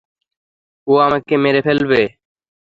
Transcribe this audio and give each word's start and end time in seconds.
ও 0.87 0.93
আমাকে 0.97 1.33
মেরে 1.43 1.61
ফেলবে। 1.67 2.01